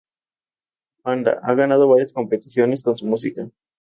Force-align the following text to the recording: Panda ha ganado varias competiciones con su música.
Panda 1.03 1.39
ha 1.43 1.53
ganado 1.53 1.87
varias 1.87 2.11
competiciones 2.11 2.81
con 2.81 2.95
su 2.97 3.05
música. 3.05 3.51